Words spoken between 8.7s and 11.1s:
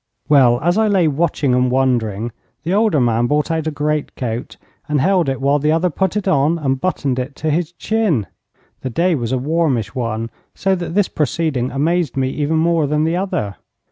The day was a warmish one, so that this